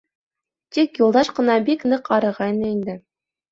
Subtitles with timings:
[0.77, 2.99] Тик Юлдаш ҡына бик ныҡ арығайны инде.